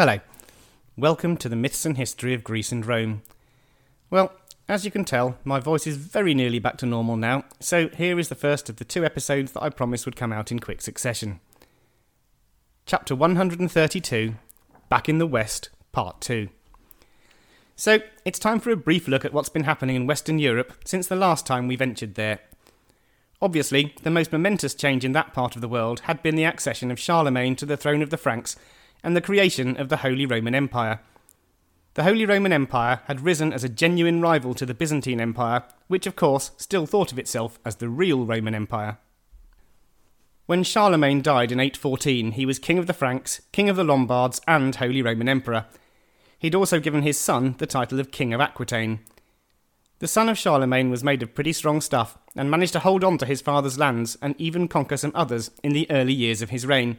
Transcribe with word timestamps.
Hello. 0.00 0.20
Welcome 0.96 1.36
to 1.38 1.48
the 1.48 1.56
Myths 1.56 1.84
and 1.84 1.96
History 1.96 2.32
of 2.32 2.44
Greece 2.44 2.70
and 2.70 2.86
Rome. 2.86 3.22
Well, 4.10 4.32
as 4.68 4.84
you 4.84 4.92
can 4.92 5.04
tell, 5.04 5.38
my 5.42 5.58
voice 5.58 5.88
is 5.88 5.96
very 5.96 6.34
nearly 6.34 6.60
back 6.60 6.76
to 6.76 6.86
normal 6.86 7.16
now, 7.16 7.46
so 7.58 7.88
here 7.88 8.16
is 8.16 8.28
the 8.28 8.36
first 8.36 8.68
of 8.68 8.76
the 8.76 8.84
two 8.84 9.04
episodes 9.04 9.50
that 9.50 9.62
I 9.64 9.70
promised 9.70 10.06
would 10.06 10.14
come 10.14 10.32
out 10.32 10.52
in 10.52 10.60
quick 10.60 10.82
succession. 10.82 11.40
Chapter 12.86 13.16
132 13.16 14.36
Back 14.88 15.08
in 15.08 15.18
the 15.18 15.26
West, 15.26 15.70
Part 15.90 16.20
2. 16.20 16.48
So, 17.74 17.98
it's 18.24 18.38
time 18.38 18.60
for 18.60 18.70
a 18.70 18.76
brief 18.76 19.08
look 19.08 19.24
at 19.24 19.32
what's 19.32 19.48
been 19.48 19.64
happening 19.64 19.96
in 19.96 20.06
Western 20.06 20.38
Europe 20.38 20.74
since 20.84 21.08
the 21.08 21.16
last 21.16 21.44
time 21.44 21.66
we 21.66 21.74
ventured 21.74 22.14
there. 22.14 22.38
Obviously, 23.42 23.96
the 24.04 24.12
most 24.12 24.30
momentous 24.30 24.76
change 24.76 25.04
in 25.04 25.10
that 25.10 25.32
part 25.32 25.56
of 25.56 25.60
the 25.60 25.66
world 25.66 26.02
had 26.04 26.22
been 26.22 26.36
the 26.36 26.44
accession 26.44 26.92
of 26.92 27.00
Charlemagne 27.00 27.56
to 27.56 27.66
the 27.66 27.76
throne 27.76 28.00
of 28.00 28.10
the 28.10 28.16
Franks 28.16 28.54
and 29.02 29.16
the 29.16 29.20
creation 29.20 29.76
of 29.76 29.88
the 29.88 29.98
Holy 29.98 30.26
Roman 30.26 30.54
Empire. 30.54 31.00
The 31.94 32.04
Holy 32.04 32.24
Roman 32.26 32.52
Empire 32.52 33.00
had 33.06 33.22
risen 33.22 33.52
as 33.52 33.64
a 33.64 33.68
genuine 33.68 34.20
rival 34.20 34.54
to 34.54 34.64
the 34.64 34.74
Byzantine 34.74 35.20
Empire, 35.20 35.64
which 35.88 36.06
of 36.06 36.14
course 36.16 36.52
still 36.56 36.86
thought 36.86 37.10
of 37.10 37.18
itself 37.18 37.58
as 37.64 37.76
the 37.76 37.88
real 37.88 38.24
Roman 38.24 38.54
Empire. 38.54 38.98
When 40.46 40.62
Charlemagne 40.62 41.20
died 41.20 41.52
in 41.52 41.60
814, 41.60 42.32
he 42.32 42.46
was 42.46 42.58
King 42.58 42.78
of 42.78 42.86
the 42.86 42.94
Franks, 42.94 43.42
King 43.52 43.68
of 43.68 43.76
the 43.76 43.84
Lombards, 43.84 44.40
and 44.46 44.74
Holy 44.76 45.02
Roman 45.02 45.28
Emperor. 45.28 45.66
He'd 46.38 46.54
also 46.54 46.80
given 46.80 47.02
his 47.02 47.18
son 47.18 47.56
the 47.58 47.66
title 47.66 48.00
of 48.00 48.10
King 48.10 48.32
of 48.32 48.40
Aquitaine. 48.40 49.00
The 49.98 50.06
son 50.06 50.28
of 50.28 50.38
Charlemagne 50.38 50.90
was 50.90 51.02
made 51.02 51.22
of 51.22 51.34
pretty 51.34 51.52
strong 51.52 51.80
stuff 51.80 52.16
and 52.36 52.50
managed 52.50 52.72
to 52.74 52.78
hold 52.78 53.02
on 53.02 53.18
to 53.18 53.26
his 53.26 53.42
father's 53.42 53.78
lands 53.78 54.16
and 54.22 54.36
even 54.38 54.68
conquer 54.68 54.96
some 54.96 55.12
others 55.14 55.50
in 55.64 55.72
the 55.72 55.90
early 55.90 56.12
years 56.12 56.40
of 56.40 56.50
his 56.50 56.64
reign. 56.64 56.98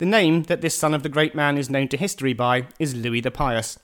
The 0.00 0.06
name 0.06 0.44
that 0.44 0.62
this 0.62 0.74
son 0.74 0.94
of 0.94 1.02
the 1.02 1.10
great 1.10 1.34
man 1.34 1.58
is 1.58 1.68
known 1.68 1.88
to 1.88 1.96
history 1.98 2.32
by 2.32 2.68
is 2.78 2.94
Louis 2.94 3.20
the 3.20 3.30
Pious. 3.30 3.78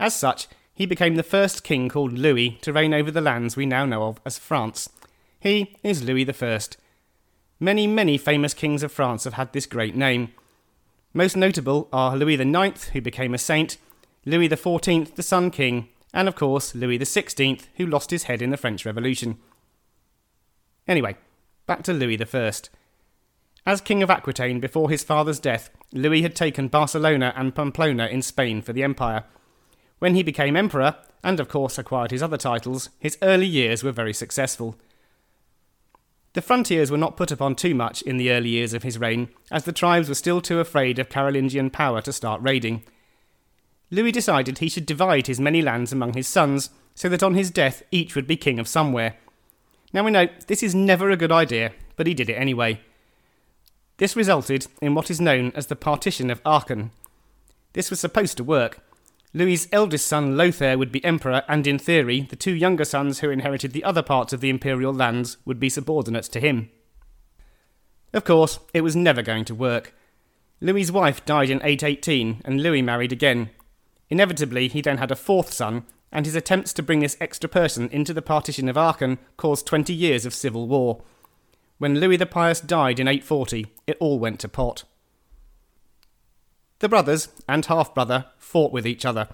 As 0.00 0.12
such, 0.12 0.48
he 0.74 0.86
became 0.86 1.14
the 1.14 1.22
first 1.22 1.62
king 1.62 1.88
called 1.88 2.18
Louis 2.18 2.58
to 2.62 2.72
reign 2.72 2.92
over 2.92 3.12
the 3.12 3.20
lands 3.20 3.56
we 3.56 3.64
now 3.64 3.86
know 3.86 4.08
of 4.08 4.20
as 4.26 4.38
France. 4.38 4.90
He 5.38 5.76
is 5.84 6.02
Louis 6.02 6.28
I. 6.28 6.60
Many, 7.60 7.86
many 7.86 8.18
famous 8.18 8.54
kings 8.54 8.82
of 8.82 8.90
France 8.90 9.22
have 9.22 9.34
had 9.34 9.52
this 9.52 9.66
great 9.66 9.94
name. 9.94 10.32
Most 11.14 11.36
notable 11.36 11.88
are 11.92 12.16
Louis 12.16 12.34
IX, 12.34 12.88
who 12.88 13.00
became 13.00 13.32
a 13.32 13.38
saint, 13.38 13.76
Louis 14.26 14.48
XIV, 14.48 15.14
the 15.14 15.22
Sun 15.22 15.52
King, 15.52 15.90
and 16.12 16.26
of 16.26 16.34
course 16.34 16.74
Louis 16.74 16.98
XVI, 16.98 17.66
who 17.76 17.86
lost 17.86 18.10
his 18.10 18.24
head 18.24 18.42
in 18.42 18.50
the 18.50 18.56
French 18.56 18.84
Revolution. 18.84 19.38
Anyway, 20.88 21.16
back 21.68 21.84
to 21.84 21.92
Louis 21.92 22.20
I. 22.20 22.50
As 23.66 23.80
King 23.80 24.02
of 24.02 24.10
Aquitaine 24.10 24.58
before 24.58 24.88
his 24.88 25.04
father's 25.04 25.38
death, 25.38 25.70
Louis 25.92 26.22
had 26.22 26.34
taken 26.34 26.68
Barcelona 26.68 27.32
and 27.36 27.54
Pamplona 27.54 28.06
in 28.06 28.22
Spain 28.22 28.62
for 28.62 28.72
the 28.72 28.82
empire. 28.82 29.24
When 29.98 30.14
he 30.14 30.22
became 30.22 30.56
emperor, 30.56 30.96
and 31.22 31.38
of 31.38 31.48
course 31.48 31.78
acquired 31.78 32.10
his 32.10 32.22
other 32.22 32.38
titles, 32.38 32.88
his 32.98 33.18
early 33.20 33.46
years 33.46 33.84
were 33.84 33.92
very 33.92 34.14
successful. 34.14 34.76
The 36.32 36.40
frontiers 36.40 36.90
were 36.90 36.96
not 36.96 37.16
put 37.16 37.30
upon 37.30 37.56
too 37.56 37.74
much 37.74 38.02
in 38.02 38.16
the 38.16 38.30
early 38.30 38.50
years 38.50 38.72
of 38.72 38.82
his 38.82 38.98
reign, 38.98 39.28
as 39.50 39.64
the 39.64 39.72
tribes 39.72 40.08
were 40.08 40.14
still 40.14 40.40
too 40.40 40.60
afraid 40.60 40.98
of 40.98 41.08
Carolingian 41.08 41.70
power 41.70 42.00
to 42.02 42.12
start 42.12 42.40
raiding. 42.40 42.82
Louis 43.90 44.12
decided 44.12 44.58
he 44.58 44.68
should 44.68 44.86
divide 44.86 45.26
his 45.26 45.40
many 45.40 45.60
lands 45.60 45.92
among 45.92 46.14
his 46.14 46.28
sons, 46.28 46.70
so 46.94 47.08
that 47.08 47.22
on 47.22 47.34
his 47.34 47.50
death 47.50 47.82
each 47.90 48.14
would 48.14 48.26
be 48.26 48.36
king 48.36 48.58
of 48.58 48.68
somewhere. 48.68 49.16
Now 49.92 50.04
we 50.04 50.12
know 50.12 50.28
this 50.46 50.62
is 50.62 50.74
never 50.74 51.10
a 51.10 51.16
good 51.16 51.32
idea, 51.32 51.72
but 51.96 52.06
he 52.06 52.14
did 52.14 52.30
it 52.30 52.34
anyway. 52.34 52.80
This 54.00 54.16
resulted 54.16 54.66
in 54.80 54.94
what 54.94 55.10
is 55.10 55.20
known 55.20 55.52
as 55.54 55.66
the 55.66 55.76
Partition 55.76 56.30
of 56.30 56.40
Aachen. 56.46 56.90
This 57.74 57.90
was 57.90 58.00
supposed 58.00 58.38
to 58.38 58.42
work. 58.42 58.80
Louis's 59.34 59.68
eldest 59.72 60.06
son 60.06 60.38
Lothair 60.38 60.78
would 60.78 60.90
be 60.90 61.04
emperor, 61.04 61.42
and 61.46 61.66
in 61.66 61.78
theory, 61.78 62.22
the 62.22 62.34
two 62.34 62.54
younger 62.54 62.86
sons 62.86 63.18
who 63.18 63.28
inherited 63.28 63.72
the 63.72 63.84
other 63.84 64.00
parts 64.00 64.32
of 64.32 64.40
the 64.40 64.48
imperial 64.48 64.94
lands 64.94 65.36
would 65.44 65.60
be 65.60 65.68
subordinate 65.68 66.24
to 66.24 66.40
him. 66.40 66.70
Of 68.14 68.24
course, 68.24 68.58
it 68.72 68.80
was 68.80 68.96
never 68.96 69.20
going 69.20 69.44
to 69.44 69.54
work. 69.54 69.94
Louis's 70.62 70.90
wife 70.90 71.22
died 71.26 71.50
in 71.50 71.60
818, 71.62 72.40
and 72.42 72.62
Louis 72.62 72.80
married 72.80 73.12
again. 73.12 73.50
Inevitably, 74.08 74.68
he 74.68 74.80
then 74.80 74.96
had 74.96 75.10
a 75.10 75.14
fourth 75.14 75.52
son, 75.52 75.84
and 76.10 76.24
his 76.24 76.34
attempts 76.34 76.72
to 76.72 76.82
bring 76.82 77.00
this 77.00 77.18
extra 77.20 77.50
person 77.50 77.90
into 77.90 78.14
the 78.14 78.22
partition 78.22 78.70
of 78.70 78.78
Aachen 78.78 79.18
caused 79.36 79.66
20 79.66 79.92
years 79.92 80.24
of 80.24 80.32
civil 80.32 80.66
war. 80.66 81.02
When 81.80 81.98
Louis 81.98 82.18
the 82.18 82.26
Pious 82.26 82.60
died 82.60 83.00
in 83.00 83.08
840, 83.08 83.66
it 83.90 83.98
all 84.00 84.18
went 84.18 84.40
to 84.40 84.48
pot. 84.48 84.84
The 86.78 86.88
brothers 86.88 87.28
and 87.46 87.66
half 87.66 87.94
brother 87.94 88.26
fought 88.38 88.72
with 88.72 88.86
each 88.86 89.04
other. 89.04 89.28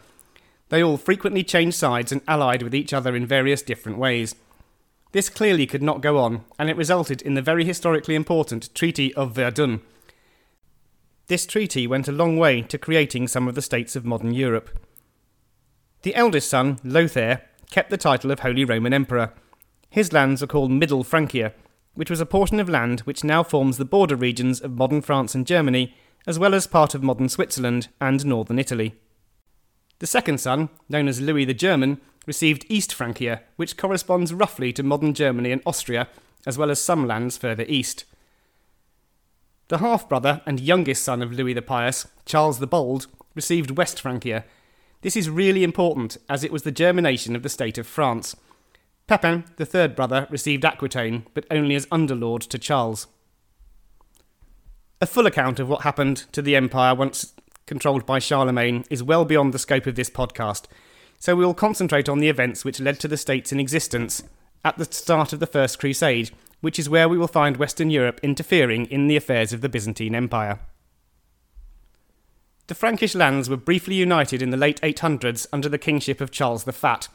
They 0.68 0.82
all 0.82 0.96
frequently 0.96 1.44
changed 1.44 1.76
sides 1.76 2.10
and 2.10 2.22
allied 2.26 2.62
with 2.62 2.74
each 2.74 2.92
other 2.92 3.14
in 3.14 3.24
various 3.24 3.62
different 3.62 3.98
ways. 3.98 4.34
This 5.12 5.28
clearly 5.28 5.66
could 5.66 5.82
not 5.82 6.00
go 6.00 6.18
on, 6.18 6.44
and 6.58 6.68
it 6.68 6.76
resulted 6.76 7.22
in 7.22 7.34
the 7.34 7.42
very 7.42 7.64
historically 7.64 8.16
important 8.16 8.74
Treaty 8.74 9.14
of 9.14 9.32
Verdun. 9.32 9.80
This 11.28 11.46
treaty 11.46 11.86
went 11.86 12.08
a 12.08 12.12
long 12.12 12.36
way 12.36 12.62
to 12.62 12.78
creating 12.78 13.28
some 13.28 13.48
of 13.48 13.54
the 13.54 13.62
states 13.62 13.96
of 13.96 14.04
modern 14.04 14.34
Europe. 14.34 14.70
The 16.02 16.14
eldest 16.14 16.50
son, 16.50 16.78
Lothair, 16.84 17.42
kept 17.70 17.90
the 17.90 17.96
title 17.96 18.30
of 18.30 18.40
Holy 18.40 18.64
Roman 18.64 18.92
Emperor. 18.92 19.32
His 19.88 20.12
lands 20.12 20.42
are 20.42 20.46
called 20.46 20.70
Middle 20.70 21.02
Francia, 21.04 21.52
which 21.96 22.10
was 22.10 22.20
a 22.20 22.26
portion 22.26 22.60
of 22.60 22.68
land 22.68 23.00
which 23.00 23.24
now 23.24 23.42
forms 23.42 23.78
the 23.78 23.84
border 23.84 24.14
regions 24.14 24.60
of 24.60 24.76
modern 24.76 25.02
France 25.02 25.34
and 25.34 25.46
Germany, 25.46 25.94
as 26.26 26.38
well 26.38 26.54
as 26.54 26.66
part 26.66 26.94
of 26.94 27.02
modern 27.02 27.28
Switzerland 27.28 27.88
and 28.00 28.24
northern 28.24 28.58
Italy. 28.58 28.94
The 29.98 30.06
second 30.06 30.38
son, 30.38 30.68
known 30.88 31.08
as 31.08 31.20
Louis 31.20 31.46
the 31.46 31.54
German, 31.54 32.00
received 32.26 32.66
East 32.68 32.92
Francia, 32.92 33.42
which 33.56 33.76
corresponds 33.76 34.34
roughly 34.34 34.72
to 34.74 34.82
modern 34.82 35.14
Germany 35.14 35.52
and 35.52 35.62
Austria, 35.64 36.08
as 36.46 36.58
well 36.58 36.70
as 36.70 36.80
some 36.80 37.06
lands 37.06 37.38
further 37.38 37.64
east. 37.66 38.04
The 39.68 39.78
half 39.78 40.08
brother 40.08 40.42
and 40.46 40.60
youngest 40.60 41.02
son 41.02 41.22
of 41.22 41.32
Louis 41.32 41.54
the 41.54 41.62
Pious, 41.62 42.06
Charles 42.24 42.58
the 42.58 42.66
Bold, 42.66 43.06
received 43.34 43.76
West 43.76 44.00
Francia. 44.00 44.44
This 45.00 45.16
is 45.16 45.30
really 45.30 45.64
important 45.64 46.18
as 46.28 46.44
it 46.44 46.52
was 46.52 46.62
the 46.62 46.70
germination 46.70 47.34
of 47.34 47.42
the 47.42 47.48
state 47.48 47.78
of 47.78 47.86
France. 47.86 48.36
Pepin, 49.06 49.44
the 49.56 49.66
third 49.66 49.94
brother, 49.94 50.26
received 50.30 50.64
Aquitaine, 50.64 51.26
but 51.32 51.46
only 51.50 51.76
as 51.76 51.86
underlord 51.86 52.40
to 52.48 52.58
Charles. 52.58 53.06
A 55.00 55.06
full 55.06 55.26
account 55.26 55.60
of 55.60 55.68
what 55.68 55.82
happened 55.82 56.24
to 56.32 56.42
the 56.42 56.56
empire 56.56 56.94
once 56.94 57.34
controlled 57.66 58.04
by 58.04 58.18
Charlemagne 58.18 58.84
is 58.90 59.02
well 59.02 59.24
beyond 59.24 59.52
the 59.52 59.58
scope 59.58 59.86
of 59.86 59.94
this 59.94 60.10
podcast, 60.10 60.64
so 61.18 61.36
we 61.36 61.44
will 61.44 61.54
concentrate 61.54 62.08
on 62.08 62.18
the 62.18 62.28
events 62.28 62.64
which 62.64 62.80
led 62.80 62.98
to 63.00 63.08
the 63.08 63.16
states 63.16 63.52
in 63.52 63.60
existence 63.60 64.24
at 64.64 64.76
the 64.76 64.84
start 64.84 65.32
of 65.32 65.38
the 65.38 65.46
First 65.46 65.78
Crusade, 65.78 66.30
which 66.60 66.78
is 66.78 66.88
where 66.88 67.08
we 67.08 67.16
will 67.16 67.28
find 67.28 67.56
Western 67.56 67.90
Europe 67.90 68.18
interfering 68.22 68.86
in 68.86 69.06
the 69.06 69.16
affairs 69.16 69.52
of 69.52 69.60
the 69.60 69.68
Byzantine 69.68 70.14
Empire. 70.14 70.58
The 72.66 72.74
Frankish 72.74 73.14
lands 73.14 73.48
were 73.48 73.56
briefly 73.56 73.94
united 73.94 74.42
in 74.42 74.50
the 74.50 74.56
late 74.56 74.80
800s 74.80 75.46
under 75.52 75.68
the 75.68 75.78
kingship 75.78 76.20
of 76.20 76.32
Charles 76.32 76.64
the 76.64 76.72
Fat, 76.72 77.06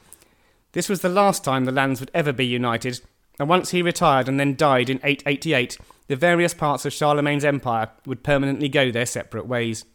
this 0.73 0.89
was 0.89 1.01
the 1.01 1.09
last 1.09 1.43
time 1.43 1.65
the 1.65 1.71
lands 1.71 1.99
would 1.99 2.11
ever 2.13 2.31
be 2.31 2.45
united, 2.45 3.01
and 3.39 3.49
once 3.49 3.71
he 3.71 3.81
retired 3.81 4.27
and 4.27 4.39
then 4.39 4.55
died 4.55 4.89
in 4.89 4.99
888, 5.03 5.77
the 6.07 6.15
various 6.15 6.53
parts 6.53 6.85
of 6.85 6.93
Charlemagne's 6.93 7.45
empire 7.45 7.89
would 8.05 8.23
permanently 8.23 8.69
go 8.69 8.91
their 8.91 9.05
separate 9.05 9.47
ways. 9.47 9.85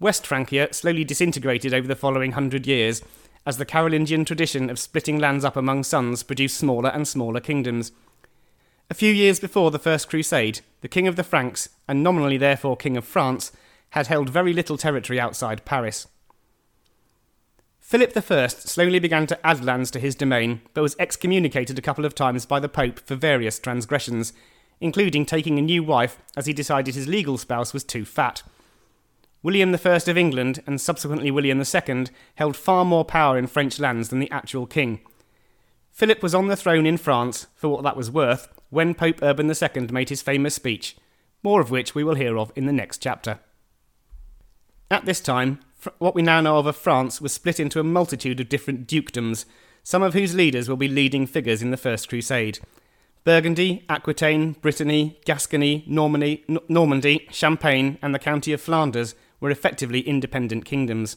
West 0.00 0.26
Francia 0.26 0.68
slowly 0.72 1.04
disintegrated 1.04 1.72
over 1.72 1.86
the 1.86 1.96
following 1.96 2.32
hundred 2.32 2.66
years, 2.66 3.02
as 3.46 3.58
the 3.58 3.64
Carolingian 3.64 4.24
tradition 4.24 4.70
of 4.70 4.78
splitting 4.78 5.18
lands 5.18 5.44
up 5.44 5.56
among 5.56 5.84
sons 5.84 6.22
produced 6.22 6.56
smaller 6.56 6.90
and 6.90 7.06
smaller 7.06 7.40
kingdoms. 7.40 7.92
A 8.90 8.94
few 8.94 9.12
years 9.12 9.40
before 9.40 9.70
the 9.70 9.78
First 9.78 10.08
Crusade, 10.08 10.60
the 10.82 10.88
King 10.88 11.06
of 11.06 11.16
the 11.16 11.24
Franks, 11.24 11.68
and 11.88 12.02
nominally 12.02 12.36
therefore 12.36 12.76
King 12.76 12.96
of 12.96 13.04
France, 13.04 13.52
had 13.90 14.08
held 14.08 14.28
very 14.28 14.52
little 14.52 14.76
territory 14.76 15.18
outside 15.20 15.64
Paris. 15.64 16.06
Philip 17.84 18.16
I 18.16 18.46
slowly 18.46 18.98
began 18.98 19.26
to 19.26 19.46
add 19.46 19.62
lands 19.62 19.90
to 19.90 20.00
his 20.00 20.14
domain, 20.14 20.62
but 20.72 20.80
was 20.80 20.96
excommunicated 20.98 21.78
a 21.78 21.82
couple 21.82 22.06
of 22.06 22.14
times 22.14 22.46
by 22.46 22.58
the 22.58 22.68
Pope 22.68 22.98
for 22.98 23.14
various 23.14 23.58
transgressions, 23.58 24.32
including 24.80 25.26
taking 25.26 25.58
a 25.58 25.62
new 25.62 25.82
wife 25.82 26.16
as 26.34 26.46
he 26.46 26.54
decided 26.54 26.94
his 26.94 27.06
legal 27.06 27.36
spouse 27.36 27.74
was 27.74 27.84
too 27.84 28.06
fat. 28.06 28.42
William 29.42 29.74
I 29.74 29.96
of 29.96 30.16
England 30.16 30.62
and 30.66 30.80
subsequently 30.80 31.30
William 31.30 31.60
II 31.60 32.06
held 32.36 32.56
far 32.56 32.86
more 32.86 33.04
power 33.04 33.36
in 33.36 33.46
French 33.46 33.78
lands 33.78 34.08
than 34.08 34.18
the 34.18 34.30
actual 34.30 34.66
king. 34.66 35.00
Philip 35.92 36.22
was 36.22 36.34
on 36.34 36.46
the 36.46 36.56
throne 36.56 36.86
in 36.86 36.96
France, 36.96 37.48
for 37.54 37.68
what 37.68 37.82
that 37.82 37.98
was 37.98 38.10
worth, 38.10 38.48
when 38.70 38.94
Pope 38.94 39.20
Urban 39.20 39.50
II 39.50 39.88
made 39.88 40.08
his 40.08 40.22
famous 40.22 40.54
speech, 40.54 40.96
more 41.42 41.60
of 41.60 41.70
which 41.70 41.94
we 41.94 42.02
will 42.02 42.14
hear 42.14 42.38
of 42.38 42.50
in 42.56 42.64
the 42.64 42.72
next 42.72 43.02
chapter. 43.02 43.40
At 44.90 45.04
this 45.04 45.20
time, 45.20 45.60
what 45.98 46.14
we 46.14 46.22
now 46.22 46.40
know 46.40 46.58
of, 46.58 46.76
France 46.76 47.20
was 47.20 47.32
split 47.32 47.60
into 47.60 47.80
a 47.80 47.84
multitude 47.84 48.40
of 48.40 48.48
different 48.48 48.86
dukedoms, 48.86 49.44
some 49.82 50.02
of 50.02 50.14
whose 50.14 50.34
leaders 50.34 50.68
will 50.68 50.76
be 50.76 50.88
leading 50.88 51.26
figures 51.26 51.62
in 51.62 51.70
the 51.70 51.76
First 51.76 52.08
Crusade. 52.08 52.58
Burgundy, 53.24 53.84
Aquitaine, 53.88 54.52
Brittany, 54.52 55.18
Gascony, 55.24 55.84
Normandy, 55.86 56.44
Normandy, 56.68 57.26
Champagne, 57.30 57.98
and 58.02 58.14
the 58.14 58.18
county 58.18 58.52
of 58.52 58.60
Flanders 58.60 59.14
were 59.40 59.50
effectively 59.50 60.00
independent 60.00 60.64
kingdoms. 60.64 61.16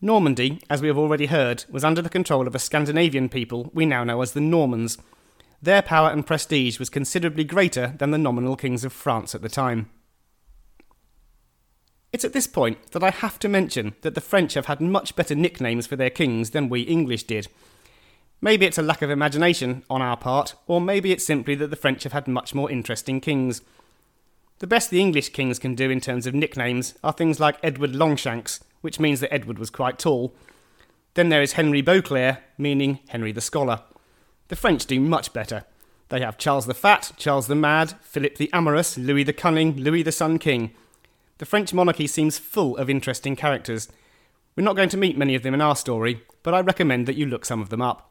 Normandy, 0.00 0.60
as 0.70 0.80
we 0.80 0.88
have 0.88 0.98
already 0.98 1.26
heard, 1.26 1.64
was 1.70 1.84
under 1.84 2.00
the 2.00 2.08
control 2.08 2.46
of 2.46 2.54
a 2.54 2.58
Scandinavian 2.58 3.28
people 3.28 3.70
we 3.74 3.84
now 3.84 4.02
know 4.02 4.22
as 4.22 4.32
the 4.32 4.40
Normans. 4.40 4.96
Their 5.62 5.82
power 5.82 6.08
and 6.10 6.26
prestige 6.26 6.78
was 6.78 6.88
considerably 6.88 7.44
greater 7.44 7.94
than 7.98 8.10
the 8.10 8.18
nominal 8.18 8.56
kings 8.56 8.84
of 8.84 8.92
France 8.92 9.34
at 9.34 9.42
the 9.42 9.48
time. 9.48 9.90
It's 12.12 12.24
at 12.24 12.32
this 12.32 12.46
point 12.46 12.90
that 12.90 13.04
I 13.04 13.10
have 13.10 13.38
to 13.38 13.48
mention 13.48 13.94
that 14.02 14.14
the 14.14 14.20
French 14.20 14.54
have 14.54 14.66
had 14.66 14.80
much 14.80 15.14
better 15.14 15.34
nicknames 15.34 15.86
for 15.86 15.96
their 15.96 16.10
kings 16.10 16.50
than 16.50 16.68
we 16.68 16.82
English 16.82 17.24
did. 17.24 17.48
Maybe 18.40 18.66
it's 18.66 18.78
a 18.78 18.82
lack 18.82 19.02
of 19.02 19.10
imagination 19.10 19.84
on 19.88 20.02
our 20.02 20.16
part, 20.16 20.54
or 20.66 20.80
maybe 20.80 21.12
it's 21.12 21.24
simply 21.24 21.54
that 21.56 21.68
the 21.68 21.76
French 21.76 22.02
have 22.02 22.12
had 22.12 22.26
much 22.26 22.54
more 22.54 22.70
interesting 22.70 23.20
kings. 23.20 23.62
The 24.58 24.66
best 24.66 24.90
the 24.90 25.00
English 25.00 25.30
kings 25.30 25.58
can 25.58 25.74
do 25.74 25.88
in 25.88 26.00
terms 26.00 26.26
of 26.26 26.34
nicknames 26.34 26.94
are 27.04 27.12
things 27.12 27.38
like 27.38 27.58
Edward 27.62 27.94
Longshanks, 27.94 28.60
which 28.80 28.98
means 28.98 29.20
that 29.20 29.32
Edward 29.32 29.58
was 29.58 29.70
quite 29.70 29.98
tall. 29.98 30.34
Then 31.14 31.28
there 31.28 31.42
is 31.42 31.52
Henry 31.52 31.80
Beauclerc, 31.80 32.38
meaning 32.58 33.00
Henry 33.08 33.32
the 33.32 33.40
Scholar. 33.40 33.82
The 34.48 34.56
French 34.56 34.86
do 34.86 35.00
much 35.00 35.32
better. 35.32 35.64
They 36.08 36.20
have 36.20 36.38
Charles 36.38 36.66
the 36.66 36.74
Fat, 36.74 37.12
Charles 37.16 37.46
the 37.46 37.54
Mad, 37.54 37.94
Philip 38.00 38.36
the 38.36 38.50
Amorous, 38.52 38.98
Louis 38.98 39.22
the 39.22 39.32
Cunning, 39.32 39.76
Louis 39.76 40.02
the 40.02 40.12
Sun 40.12 40.38
King. 40.38 40.72
The 41.40 41.46
French 41.46 41.72
monarchy 41.72 42.06
seems 42.06 42.36
full 42.36 42.76
of 42.76 42.90
interesting 42.90 43.34
characters. 43.34 43.88
We're 44.54 44.62
not 44.62 44.76
going 44.76 44.90
to 44.90 44.98
meet 44.98 45.16
many 45.16 45.34
of 45.34 45.42
them 45.42 45.54
in 45.54 45.62
our 45.62 45.74
story, 45.74 46.20
but 46.42 46.52
I 46.52 46.60
recommend 46.60 47.08
that 47.08 47.16
you 47.16 47.24
look 47.24 47.46
some 47.46 47.62
of 47.62 47.70
them 47.70 47.80
up. 47.80 48.10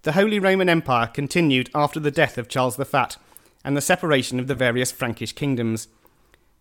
The 0.00 0.12
Holy 0.12 0.38
Roman 0.38 0.70
Empire 0.70 1.06
continued 1.06 1.68
after 1.74 2.00
the 2.00 2.10
death 2.10 2.38
of 2.38 2.48
Charles 2.48 2.76
the 2.76 2.86
Fat 2.86 3.18
and 3.62 3.76
the 3.76 3.82
separation 3.82 4.40
of 4.40 4.46
the 4.46 4.54
various 4.54 4.90
Frankish 4.90 5.34
kingdoms. 5.34 5.88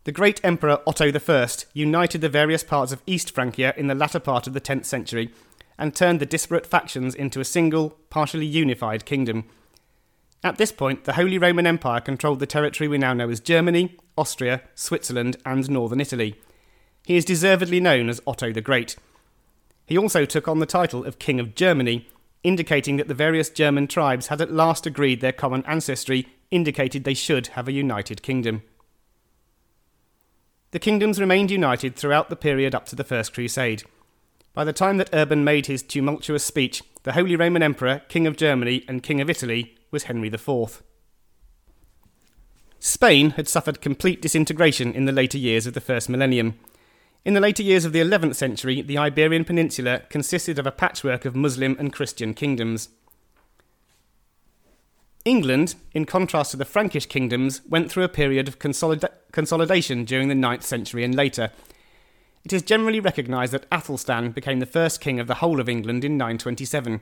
The 0.04 0.12
great 0.12 0.44
Emperor 0.44 0.82
Otto 0.86 1.10
I 1.10 1.48
united 1.72 2.20
the 2.20 2.28
various 2.28 2.66
parts 2.66 2.92
of 2.92 3.02
East 3.08 3.32
Francia 3.32 3.74
in 3.78 3.88
the 3.88 3.96
latter 3.96 4.20
part 4.20 4.46
of 4.46 4.52
the 4.52 4.60
10th 4.60 4.84
century 4.84 5.32
and 5.78 5.96
turned 5.96 6.20
the 6.20 6.26
disparate 6.26 6.68
factions 6.68 7.16
into 7.16 7.40
a 7.40 7.46
single, 7.46 7.92
partially 8.10 8.46
unified 8.46 9.06
kingdom. 9.06 9.46
At 10.44 10.58
this 10.58 10.72
point, 10.72 11.06
the 11.06 11.14
Holy 11.14 11.38
Roman 11.38 11.66
Empire 11.66 12.00
controlled 12.00 12.40
the 12.40 12.46
territory 12.46 12.88
we 12.88 12.98
now 12.98 13.14
know 13.14 13.30
as 13.30 13.40
Germany, 13.40 13.98
Austria, 14.18 14.62
Switzerland, 14.76 15.38
and 15.46 15.70
northern 15.70 16.00
Italy. 16.00 16.36
He 17.06 17.18
is 17.18 17.26
deservedly 17.26 17.80
known 17.80 18.10
as 18.10 18.22
Otto 18.28 18.52
the 18.52 18.62
Great. 18.62 18.96
He 19.86 19.98
also 19.98 20.26
took 20.26 20.48
on 20.48 20.60
the 20.60 20.66
title 20.66 21.06
of 21.06 21.20
King 21.20 21.40
of 21.40 21.56
Germany, 21.56 22.08
indicating 22.44 22.98
that 22.98 23.08
the 23.08 23.14
various 23.14 23.50
German 23.50 23.88
tribes 23.88 24.28
had 24.28 24.42
at 24.42 24.52
last 24.52 24.86
agreed 24.86 25.22
their 25.22 25.32
common 25.32 25.64
ancestry 25.66 26.28
indicated 26.52 27.04
they 27.04 27.14
should 27.14 27.48
have 27.48 27.68
a 27.68 27.74
united 27.74 28.22
kingdom. 28.22 28.62
The 30.72 30.80
kingdoms 30.80 31.20
remained 31.20 31.50
united 31.50 31.96
throughout 31.96 32.30
the 32.30 32.36
period 32.36 32.76
up 32.76 32.86
to 32.88 32.96
the 32.96 33.04
First 33.04 33.34
Crusade. 33.34 33.84
By 34.54 34.64
the 34.64 34.74
time 34.74 34.98
that 34.98 35.10
Urban 35.14 35.44
made 35.44 35.68
his 35.68 35.82
tumultuous 35.82 36.44
speech, 36.44 36.84
the 37.04 37.14
Holy 37.14 37.36
Roman 37.36 37.64
Emperor, 37.64 38.02
King 38.10 38.28
of 38.28 38.38
Germany, 38.38 38.84
and 38.88 39.02
King 39.02 39.22
of 39.22 39.30
Italy 39.30 39.77
was 39.92 40.04
Henry 40.04 40.28
IV. 40.28 40.84
Spain 42.80 43.32
had 43.32 43.48
suffered 43.48 43.82
complete 43.82 44.22
disintegration 44.22 44.94
in 44.94 45.06
the 45.06 45.12
later 45.12 45.38
years 45.38 45.66
of 45.66 45.74
the 45.74 45.82
first 45.82 46.10
millennium. 46.10 46.60
In 47.26 47.34
the 47.34 47.42
later 47.42 47.64
years 47.64 47.86
of 47.86 47.92
the 47.92 48.00
11th 48.00 48.36
century, 48.36 48.82
the 48.82 48.98
Iberian 48.98 49.44
Peninsula 49.44 50.04
consisted 50.10 50.58
of 50.60 50.68
a 50.68 50.72
patchwork 50.72 51.26
of 51.26 51.36
Muslim 51.36 51.76
and 51.80 51.92
Christian 51.92 52.34
kingdoms. 52.34 52.90
England, 55.26 55.76
in 55.94 56.06
contrast 56.06 56.52
to 56.52 56.58
the 56.58 56.64
Frankish 56.64 57.08
kingdoms, 57.08 57.62
went 57.68 57.92
through 57.92 58.06
a 58.06 58.10
period 58.10 58.48
of 58.48 58.60
consolida- 58.60 59.12
consolidation 59.34 60.06
during 60.06 60.30
the 60.30 60.34
9th 60.34 60.64
century 60.64 61.04
and 61.04 61.16
later. 61.16 61.52
It 62.46 62.54
is 62.54 62.62
generally 62.62 63.02
recognised 63.02 63.52
that 63.52 63.66
Athelstan 63.70 64.32
became 64.32 64.62
the 64.62 64.66
first 64.66 65.02
king 65.02 65.20
of 65.20 65.28
the 65.28 65.36
whole 65.36 65.60
of 65.60 65.68
England 65.68 66.06
in 66.06 66.16
927. 66.18 67.02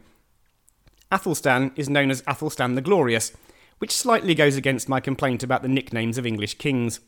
Athelstan 1.16 1.72
is 1.78 1.90
known 1.90 2.12
as 2.12 2.22
Athelstan 2.28 2.76
the 2.76 2.82
Glorious, 2.82 3.32
which 3.78 3.96
slightly 3.96 4.36
goes 4.36 4.58
against 4.58 4.90
my 4.90 5.00
complaint 5.00 5.44
about 5.44 5.62
the 5.62 5.70
nicknames 5.70 6.18
of 6.18 6.26
English 6.26 6.56
kings. 6.56 7.00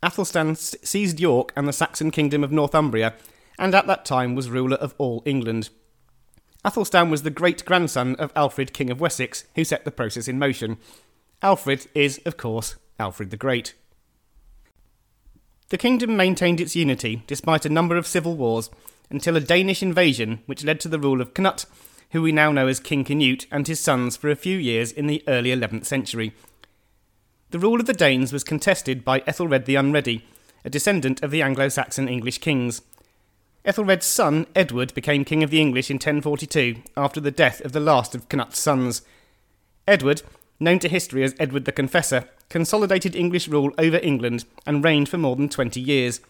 Athelstan 0.00 0.54
seized 0.54 1.18
York 1.18 1.52
and 1.56 1.66
the 1.66 1.72
Saxon 1.72 2.12
kingdom 2.12 2.44
of 2.44 2.52
Northumbria, 2.52 3.14
and 3.58 3.74
at 3.74 3.88
that 3.88 4.04
time 4.04 4.36
was 4.36 4.48
ruler 4.48 4.76
of 4.76 4.94
all 4.96 5.24
England. 5.26 5.70
Athelstan 6.64 7.10
was 7.10 7.24
the 7.24 7.30
great 7.30 7.64
grandson 7.64 8.14
of 8.14 8.30
Alfred, 8.36 8.72
King 8.72 8.90
of 8.90 9.00
Wessex, 9.00 9.44
who 9.56 9.64
set 9.64 9.84
the 9.84 9.90
process 9.90 10.28
in 10.28 10.38
motion. 10.38 10.78
Alfred 11.42 11.88
is, 11.96 12.20
of 12.24 12.36
course, 12.36 12.76
Alfred 13.00 13.30
the 13.30 13.36
Great. 13.36 13.74
The 15.70 15.78
kingdom 15.78 16.16
maintained 16.16 16.60
its 16.60 16.76
unity 16.76 17.24
despite 17.26 17.66
a 17.66 17.70
number 17.70 17.96
of 17.96 18.06
civil 18.06 18.36
wars 18.36 18.70
until 19.10 19.34
a 19.34 19.40
Danish 19.40 19.82
invasion, 19.82 20.44
which 20.46 20.62
led 20.62 20.78
to 20.78 20.88
the 20.88 21.00
rule 21.00 21.20
of 21.20 21.34
Cnut, 21.34 21.66
who 22.14 22.22
we 22.22 22.30
now 22.30 22.52
know 22.52 22.68
as 22.68 22.78
King 22.78 23.02
Canute, 23.02 23.48
and 23.50 23.66
his 23.66 23.80
sons 23.80 24.16
for 24.16 24.30
a 24.30 24.36
few 24.36 24.56
years 24.56 24.92
in 24.92 25.08
the 25.08 25.24
early 25.26 25.50
11th 25.50 25.84
century. 25.84 26.32
The 27.50 27.58
rule 27.58 27.80
of 27.80 27.86
the 27.86 27.92
Danes 27.92 28.32
was 28.32 28.44
contested 28.44 29.04
by 29.04 29.24
Ethelred 29.26 29.64
the 29.64 29.74
Unready, 29.74 30.24
a 30.64 30.70
descendant 30.70 31.24
of 31.24 31.32
the 31.32 31.42
Anglo 31.42 31.68
Saxon 31.68 32.08
English 32.08 32.38
kings. 32.38 32.82
Ethelred's 33.64 34.06
son, 34.06 34.46
Edward, 34.54 34.94
became 34.94 35.24
king 35.24 35.42
of 35.42 35.50
the 35.50 35.60
English 35.60 35.90
in 35.90 35.96
1042 35.96 36.76
after 36.96 37.20
the 37.20 37.32
death 37.32 37.60
of 37.62 37.72
the 37.72 37.80
last 37.80 38.14
of 38.14 38.28
Cnut's 38.28 38.60
sons. 38.60 39.02
Edward, 39.88 40.22
known 40.60 40.78
to 40.78 40.88
history 40.88 41.24
as 41.24 41.34
Edward 41.40 41.64
the 41.64 41.72
Confessor, 41.72 42.28
consolidated 42.48 43.16
English 43.16 43.48
rule 43.48 43.72
over 43.76 43.98
England 43.98 44.44
and 44.64 44.84
reigned 44.84 45.08
for 45.08 45.18
more 45.18 45.34
than 45.34 45.48
20 45.48 45.80
years. 45.80 46.20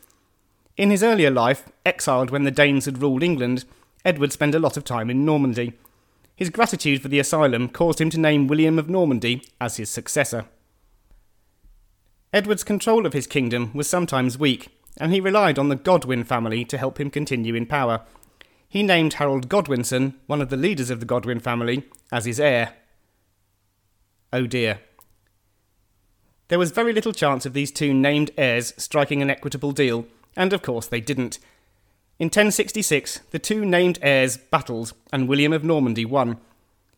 In 0.79 0.89
his 0.89 1.03
earlier 1.03 1.31
life, 1.31 1.69
exiled 1.85 2.31
when 2.31 2.45
the 2.45 2.51
Danes 2.51 2.87
had 2.87 3.03
ruled 3.03 3.23
England, 3.23 3.67
Edward 4.05 4.33
spent 4.33 4.55
a 4.55 4.59
lot 4.59 4.77
of 4.77 4.85
time 4.85 5.09
in 5.09 5.25
Normandy. 5.25 5.73
His 6.37 6.51
gratitude 6.51 7.01
for 7.01 7.09
the 7.09 7.19
asylum 7.19 7.69
caused 7.69 8.01
him 8.01 8.11
to 8.11 8.21
name 8.21 8.47
William 8.47 8.79
of 8.79 8.89
Normandy 8.89 9.43
as 9.61 9.77
his 9.77 9.89
successor. 9.89 10.47
Edward's 12.33 12.65
control 12.65 13.07
of 13.07 13.13
his 13.13 13.27
kingdom 13.27 13.71
was 13.73 13.89
sometimes 13.89 14.37
weak, 14.37 14.69
and 14.99 15.13
he 15.13 15.21
relied 15.21 15.59
on 15.59 15.69
the 15.69 15.77
Godwin 15.77 16.25
family 16.25 16.65
to 16.65 16.77
help 16.77 16.99
him 16.99 17.11
continue 17.11 17.55
in 17.55 17.65
power. 17.65 18.03
He 18.69 18.83
named 18.83 19.15
Harold 19.15 19.49
Godwinson, 19.49 20.15
one 20.27 20.43
of 20.43 20.51
the 20.51 20.57
leaders 20.57 20.91
of 20.91 20.99
the 20.99 21.07
Godwin 21.07 21.39
family, 21.39 21.85
as 22.11 22.25
his 22.25 22.41
heir. 22.41 22.75
Oh 24.33 24.47
dear. 24.47 24.81
There 26.49 26.59
was 26.59 26.73
very 26.73 26.93
little 26.93 27.13
chance 27.13 27.47
of 27.47 27.53
these 27.53 27.71
two 27.71 27.95
named 27.95 28.33
heirs 28.37 28.75
striking 28.77 29.23
an 29.23 29.31
equitable 29.31 29.73
deal, 29.73 30.07
and 30.37 30.53
of 30.53 30.61
course 30.61 30.89
they 30.89 31.01
didn't. 31.01 31.39
In 32.19 32.27
1066, 32.27 33.21
the 33.31 33.39
two 33.39 33.65
named 33.65 33.99
heirs 34.01 34.37
battled, 34.37 34.93
and 35.13 35.29
William 35.29 35.53
of 35.53 35.65
Normandy 35.65 36.05
won. 36.05 36.39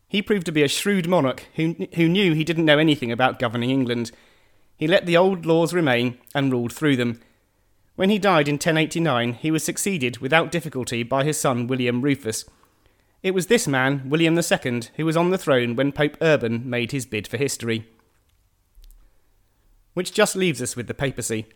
He 0.07 0.21
proved 0.21 0.45
to 0.45 0.51
be 0.51 0.63
a 0.63 0.67
shrewd 0.67 1.07
monarch 1.07 1.47
who, 1.55 1.75
who 1.95 2.07
knew 2.07 2.33
he 2.33 2.43
didn't 2.43 2.65
know 2.65 2.77
anything 2.77 3.11
about 3.11 3.39
governing 3.39 3.69
England. 3.69 4.11
He 4.77 4.87
let 4.87 5.05
the 5.05 5.17
old 5.17 5.45
laws 5.45 5.73
remain 5.73 6.17
and 6.35 6.51
ruled 6.51 6.71
through 6.71 6.97
them, 6.97 7.19
when 7.97 8.11
he 8.11 8.19
died 8.19 8.47
in 8.47 8.55
1089, 8.55 9.33
he 9.33 9.49
was 9.49 9.63
succeeded 9.63 10.19
without 10.19 10.51
difficulty 10.51 11.01
by 11.01 11.23
his 11.23 11.39
son 11.39 11.65
William 11.65 12.03
Rufus. 12.03 12.45
It 13.23 13.33
was 13.33 13.47
this 13.47 13.67
man, 13.67 14.07
William 14.07 14.37
II, 14.37 14.81
who 14.97 15.05
was 15.05 15.17
on 15.17 15.31
the 15.31 15.37
throne 15.39 15.75
when 15.75 15.91
Pope 15.91 16.15
Urban 16.21 16.69
made 16.69 16.91
his 16.91 17.07
bid 17.07 17.27
for 17.27 17.37
history. 17.37 17.87
Which 19.95 20.13
just 20.13 20.35
leaves 20.35 20.61
us 20.61 20.75
with 20.75 20.85
the 20.85 20.93
papacy. 20.93 21.47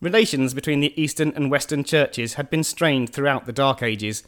Relations 0.00 0.54
between 0.54 0.80
the 0.80 1.00
Eastern 1.00 1.32
and 1.34 1.50
Western 1.50 1.84
churches 1.84 2.34
had 2.34 2.50
been 2.50 2.64
strained 2.64 3.12
throughout 3.12 3.46
the 3.46 3.52
Dark 3.52 3.82
Ages. 3.82 4.22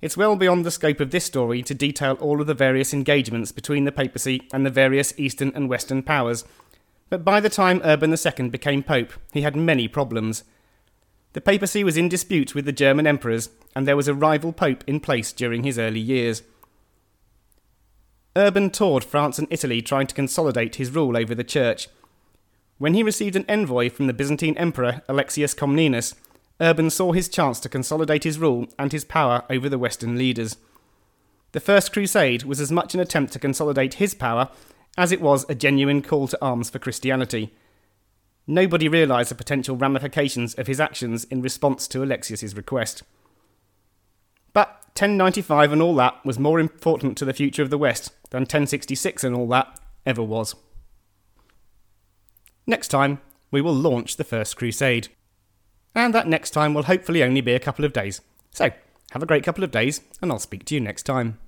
It's 0.00 0.16
well 0.16 0.36
beyond 0.36 0.64
the 0.64 0.70
scope 0.70 1.00
of 1.00 1.10
this 1.10 1.24
story 1.24 1.62
to 1.62 1.74
detail 1.74 2.16
all 2.20 2.40
of 2.40 2.46
the 2.46 2.54
various 2.54 2.92
engagements 2.92 3.52
between 3.52 3.84
the 3.84 3.92
papacy 3.92 4.46
and 4.52 4.64
the 4.64 4.70
various 4.70 5.12
Eastern 5.18 5.50
and 5.54 5.68
Western 5.68 6.02
powers 6.02 6.44
but 7.10 7.24
by 7.24 7.40
the 7.40 7.48
time 7.48 7.80
Urban 7.84 8.12
II 8.12 8.48
became 8.48 8.82
Pope, 8.82 9.12
he 9.32 9.42
had 9.42 9.56
many 9.56 9.88
problems. 9.88 10.44
The 11.32 11.40
papacy 11.40 11.84
was 11.84 11.96
in 11.96 12.08
dispute 12.08 12.54
with 12.54 12.64
the 12.64 12.72
German 12.72 13.06
emperors, 13.06 13.50
and 13.74 13.86
there 13.86 13.96
was 13.96 14.08
a 14.08 14.14
rival 14.14 14.52
pope 14.52 14.84
in 14.86 15.00
place 15.00 15.32
during 15.32 15.62
his 15.62 15.78
early 15.78 16.00
years. 16.00 16.42
Urban 18.36 18.70
toured 18.70 19.04
France 19.04 19.38
and 19.38 19.48
Italy 19.50 19.82
trying 19.82 20.06
to 20.06 20.14
consolidate 20.14 20.76
his 20.76 20.90
rule 20.90 21.16
over 21.16 21.34
the 21.34 21.44
church. 21.44 21.88
When 22.78 22.94
he 22.94 23.02
received 23.02 23.34
an 23.34 23.44
envoy 23.48 23.90
from 23.90 24.06
the 24.06 24.12
Byzantine 24.12 24.56
emperor 24.56 25.02
Alexius 25.08 25.52
Comnenus, 25.52 26.14
Urban 26.60 26.90
saw 26.90 27.12
his 27.12 27.28
chance 27.28 27.58
to 27.60 27.68
consolidate 27.68 28.24
his 28.24 28.38
rule 28.38 28.66
and 28.78 28.92
his 28.92 29.04
power 29.04 29.44
over 29.50 29.68
the 29.68 29.78
Western 29.78 30.16
leaders. 30.16 30.56
The 31.52 31.60
First 31.60 31.92
Crusade 31.92 32.44
was 32.44 32.60
as 32.60 32.70
much 32.70 32.94
an 32.94 33.00
attempt 33.00 33.32
to 33.32 33.38
consolidate 33.38 33.94
his 33.94 34.14
power 34.14 34.48
as 34.96 35.12
it 35.12 35.20
was 35.20 35.44
a 35.48 35.54
genuine 35.54 36.02
call 36.02 36.28
to 36.28 36.38
arms 36.42 36.70
for 36.70 36.78
Christianity. 36.78 37.52
Nobody 38.46 38.88
realised 38.88 39.30
the 39.30 39.34
potential 39.34 39.76
ramifications 39.76 40.54
of 40.54 40.66
his 40.66 40.80
actions 40.80 41.24
in 41.24 41.42
response 41.42 41.86
to 41.88 42.02
Alexius's 42.02 42.56
request. 42.56 43.02
But 44.52 44.68
1095 44.94 45.72
and 45.72 45.82
all 45.82 45.94
that 45.96 46.24
was 46.24 46.38
more 46.38 46.58
important 46.58 47.16
to 47.18 47.24
the 47.24 47.34
future 47.34 47.62
of 47.62 47.70
the 47.70 47.78
West 47.78 48.12
than 48.30 48.42
1066 48.42 49.22
and 49.22 49.34
all 49.34 49.48
that 49.48 49.78
ever 50.06 50.22
was. 50.22 50.54
Next 52.68 52.88
time, 52.88 53.22
we 53.50 53.62
will 53.62 53.74
launch 53.74 54.18
the 54.18 54.24
First 54.24 54.58
Crusade. 54.58 55.08
And 55.94 56.14
that 56.14 56.28
next 56.28 56.50
time 56.50 56.74
will 56.74 56.82
hopefully 56.82 57.22
only 57.22 57.40
be 57.40 57.54
a 57.54 57.58
couple 57.58 57.86
of 57.86 57.94
days. 57.94 58.20
So, 58.50 58.70
have 59.12 59.22
a 59.22 59.26
great 59.26 59.42
couple 59.42 59.64
of 59.64 59.70
days, 59.70 60.02
and 60.20 60.30
I'll 60.30 60.38
speak 60.38 60.66
to 60.66 60.74
you 60.74 60.80
next 60.80 61.04
time. 61.04 61.38